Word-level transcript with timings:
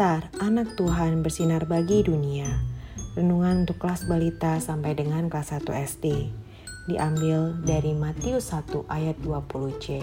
Pintar, 0.00 0.32
anak 0.40 0.80
Tuhan 0.80 1.20
bersinar 1.20 1.68
bagi 1.68 2.00
dunia. 2.00 2.48
Renungan 3.20 3.68
untuk 3.68 3.84
kelas 3.84 4.08
balita 4.08 4.56
sampai 4.56 4.96
dengan 4.96 5.28
kelas 5.28 5.52
1 5.60 5.76
SD. 5.76 6.32
Diambil 6.88 7.60
dari 7.68 7.92
Matius 7.92 8.48
1 8.48 8.88
ayat 8.88 9.20
20c. 9.20 10.00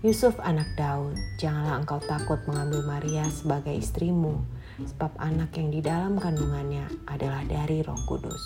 Yusuf 0.00 0.32
anak 0.40 0.64
Daud, 0.80 1.12
janganlah 1.36 1.76
engkau 1.76 2.00
takut 2.08 2.40
mengambil 2.48 2.80
Maria 2.88 3.28
sebagai 3.28 3.76
istrimu, 3.76 4.40
sebab 4.80 5.12
anak 5.20 5.52
yang 5.60 5.68
di 5.68 5.84
dalam 5.84 6.16
kandungannya 6.16 6.88
adalah 7.04 7.44
dari 7.44 7.84
roh 7.84 8.00
kudus. 8.08 8.40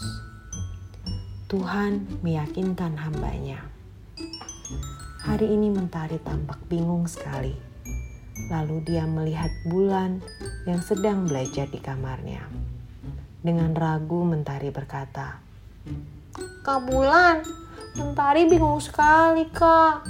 Tuhan 1.46 2.10
meyakinkan 2.26 2.98
hambanya. 2.98 3.62
Hari 5.22 5.46
ini 5.46 5.70
Mentari 5.70 6.18
tampak 6.18 6.58
bingung 6.66 7.06
sekali 7.06 7.73
Lalu 8.50 8.82
dia 8.82 9.06
melihat 9.06 9.50
bulan 9.66 10.18
yang 10.66 10.82
sedang 10.82 11.24
belajar 11.30 11.70
di 11.70 11.78
kamarnya. 11.78 12.42
Dengan 13.44 13.76
ragu 13.76 14.24
Mentari 14.24 14.72
berkata, 14.72 15.38
Kak 16.64 16.80
Bulan, 16.88 17.44
Mentari 17.94 18.50
bingung 18.50 18.82
sekali 18.82 19.46
kak. 19.54 20.02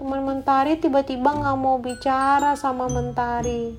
Teman 0.00 0.24
Mentari 0.24 0.80
tiba-tiba 0.80 1.28
gak 1.28 1.58
mau 1.60 1.76
bicara 1.76 2.56
sama 2.56 2.88
Mentari. 2.88 3.76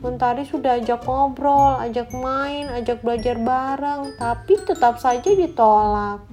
Mentari 0.00 0.42
sudah 0.48 0.80
ajak 0.80 1.04
ngobrol, 1.06 1.78
ajak 1.78 2.10
main, 2.16 2.66
ajak 2.72 3.04
belajar 3.04 3.38
bareng, 3.38 4.16
tapi 4.18 4.58
tetap 4.64 4.98
saja 4.98 5.30
ditolak. 5.30 6.24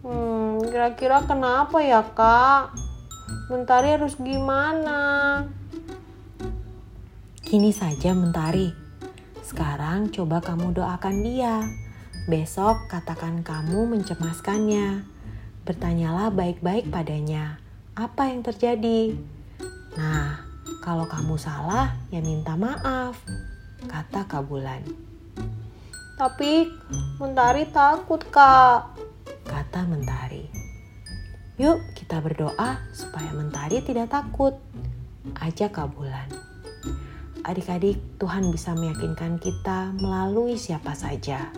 Hmm, 0.00 0.64
kira-kira 0.64 1.20
kenapa 1.26 1.82
ya 1.82 2.00
kak? 2.00 2.72
Mentari 3.50 3.98
harus 3.98 4.14
gimana? 4.16 5.00
Kini 7.50 7.74
saja 7.74 8.14
Mentari. 8.14 8.70
Sekarang 9.42 10.14
coba 10.14 10.38
kamu 10.38 10.70
doakan 10.70 11.26
dia. 11.26 11.66
Besok 12.30 12.86
katakan 12.86 13.42
kamu 13.42 13.90
mencemaskannya. 13.90 15.02
Bertanyalah 15.66 16.30
baik-baik 16.30 16.94
padanya. 16.94 17.58
Apa 17.98 18.30
yang 18.30 18.46
terjadi? 18.46 19.18
Nah, 19.98 20.46
kalau 20.78 21.10
kamu 21.10 21.34
salah 21.42 21.90
ya 22.14 22.22
minta 22.22 22.54
maaf. 22.54 23.18
Kata 23.82 24.30
Kabulan. 24.30 24.86
Tapi 26.22 26.70
Mentari 27.18 27.66
takut 27.74 28.22
kak. 28.30 28.94
Kata 29.42 29.90
Mentari. 29.90 30.46
Yuk 31.58 31.82
kita 31.98 32.22
berdoa 32.22 32.78
supaya 32.94 33.34
Mentari 33.34 33.82
tidak 33.82 34.14
takut. 34.14 34.54
Ajak 35.34 35.74
Kabulan. 35.74 36.39
Adik-adik, 37.40 37.96
Tuhan 38.20 38.52
bisa 38.52 38.76
meyakinkan 38.76 39.40
kita 39.40 39.96
melalui 39.96 40.60
siapa 40.60 40.92
saja. 40.92 41.48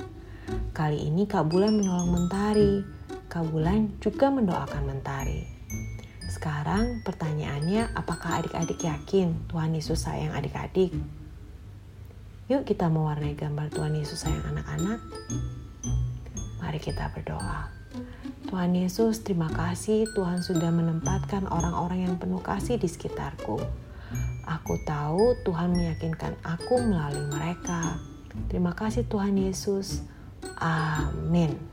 Kali 0.70 1.10
ini 1.10 1.26
Kak 1.26 1.50
Bulan 1.50 1.74
menolong 1.74 2.14
Mentari. 2.14 2.86
Kak 3.26 3.50
Bulan 3.50 3.90
juga 3.98 4.30
mendoakan 4.30 4.86
Mentari. 4.86 5.42
Sekarang 6.30 7.02
pertanyaannya, 7.02 7.98
apakah 7.98 8.38
adik-adik 8.38 8.78
yakin 8.78 9.34
Tuhan 9.50 9.74
Yesus 9.74 10.06
sayang 10.06 10.30
adik-adik? 10.38 10.94
Yuk 12.46 12.62
kita 12.62 12.86
mewarnai 12.86 13.34
gambar 13.34 13.74
Tuhan 13.74 13.98
Yesus 13.98 14.22
sayang 14.22 14.54
anak-anak. 14.54 15.02
Mari 16.62 16.78
kita 16.78 17.10
berdoa. 17.10 17.74
Tuhan 18.46 18.70
Yesus, 18.78 19.26
terima 19.26 19.50
kasih 19.50 20.06
Tuhan 20.14 20.46
sudah 20.46 20.70
menempatkan 20.70 21.50
orang-orang 21.50 22.06
yang 22.06 22.14
penuh 22.22 22.38
kasih 22.38 22.78
di 22.78 22.86
sekitarku. 22.86 23.58
Aku 24.42 24.78
tahu 24.82 25.38
Tuhan 25.46 25.72
meyakinkan 25.74 26.34
aku 26.42 26.82
melalui 26.82 27.26
mereka. 27.30 27.98
Terima 28.50 28.74
kasih 28.74 29.06
Tuhan 29.06 29.38
Yesus. 29.38 30.02
Amin. 30.58 31.71